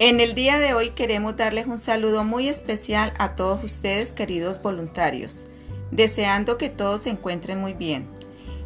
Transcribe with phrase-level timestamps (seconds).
[0.00, 4.62] En el día de hoy queremos darles un saludo muy especial a todos ustedes, queridos
[4.62, 5.48] voluntarios,
[5.90, 8.06] deseando que todos se encuentren muy bien.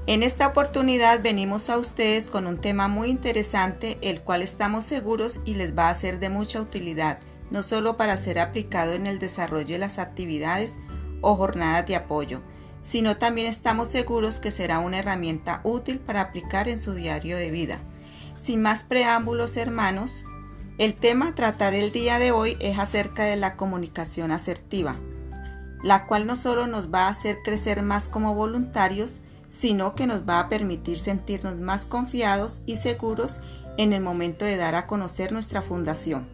[0.07, 5.41] En esta oportunidad venimos a ustedes con un tema muy interesante, el cual estamos seguros
[5.47, 7.19] y les va a ser de mucha utilidad,
[7.51, 10.79] no solo para ser aplicado en el desarrollo de las actividades
[11.23, 12.43] o jornadas de apoyo,
[12.83, 17.51] sino también estamos seguros que será una herramienta útil para aplicar en su diario de
[17.51, 17.79] vida.
[18.37, 20.27] Sin más preámbulos, hermanos,
[20.83, 24.97] el tema a tratar el día de hoy es acerca de la comunicación asertiva,
[25.85, 30.29] la cual no solo nos va a hacer crecer más como voluntarios, sino que nos
[30.29, 33.41] va a permitir sentirnos más confiados y seguros
[33.79, 36.27] en el momento de dar a conocer nuestra fundación.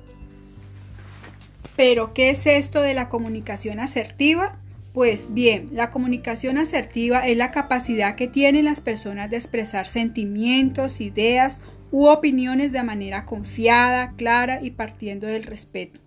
[1.77, 4.56] Pero, ¿qué es esto de la comunicación asertiva?
[4.95, 11.03] Pues bien, la comunicación asertiva es la capacidad que tienen las personas de expresar sentimientos,
[11.03, 16.00] ideas u opiniones de manera confiada, clara y partiendo del respeto.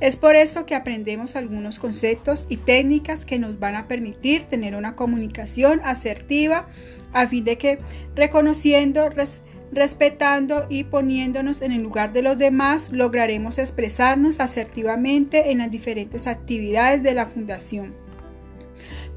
[0.00, 4.76] Es por eso que aprendemos algunos conceptos y técnicas que nos van a permitir tener
[4.76, 6.68] una comunicación asertiva
[7.12, 7.78] a fin de que
[8.14, 9.10] reconociendo,
[9.72, 16.28] respetando y poniéndonos en el lugar de los demás lograremos expresarnos asertivamente en las diferentes
[16.28, 18.07] actividades de la fundación.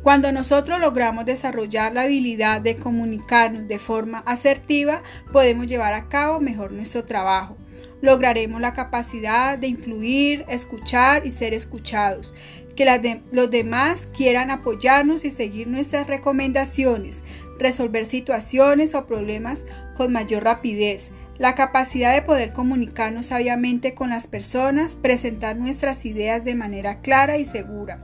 [0.04, 6.40] Cuando nosotros logramos desarrollar la habilidad de comunicarnos de forma asertiva, podemos llevar a cabo
[6.40, 7.56] mejor nuestro trabajo.
[8.02, 12.34] Lograremos la capacidad de influir, escuchar y ser escuchados.
[12.76, 17.24] Que los demás quieran apoyarnos y seguir nuestras recomendaciones,
[17.60, 24.26] resolver situaciones o problemas con mayor rapidez, la capacidad de poder comunicarnos sabiamente con las
[24.26, 28.00] personas, presentar nuestras ideas de manera clara y segura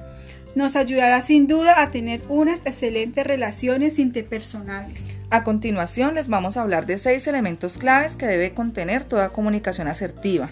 [0.56, 5.02] nos ayudará sin duda a tener unas excelentes relaciones interpersonales.
[5.30, 9.88] A continuación les vamos a hablar de seis elementos claves que debe contener toda comunicación
[9.88, 10.50] asertiva.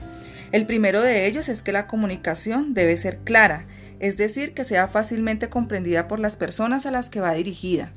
[0.52, 3.66] El primero de ellos es que la comunicación debe ser clara,
[4.00, 7.92] es decir, que sea fácilmente comprendida por las personas a las que va dirigida.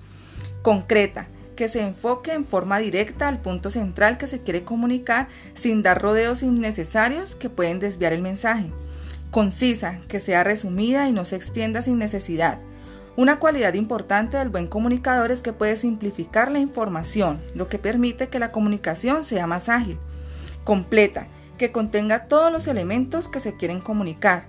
[0.62, 5.82] Concreta, que se enfoque en forma directa al punto central que se quiere comunicar sin
[5.82, 8.70] dar rodeos innecesarios que pueden desviar el mensaje
[9.30, 12.58] concisa, que sea resumida y no se extienda sin necesidad.
[13.16, 18.28] Una cualidad importante del buen comunicador es que puede simplificar la información, lo que permite
[18.28, 19.98] que la comunicación sea más ágil,
[20.62, 21.26] completa,
[21.58, 24.46] que contenga todos los elementos que se quieren comunicar.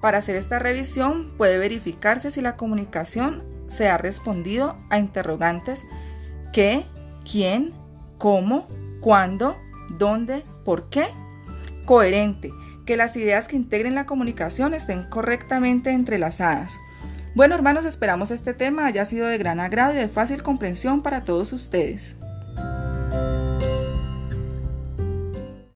[0.00, 5.84] Para hacer esta revisión puede verificarse si la comunicación se ha respondido a interrogantes
[6.52, 6.86] qué,
[7.28, 7.72] quién,
[8.18, 8.68] cómo,
[9.00, 9.56] cuándo,
[9.98, 11.06] dónde, por qué,
[11.86, 12.52] coherente,
[12.84, 16.78] que las ideas que integren la comunicación estén correctamente entrelazadas.
[17.34, 21.24] Bueno hermanos, esperamos este tema haya sido de gran agrado y de fácil comprensión para
[21.24, 22.16] todos ustedes.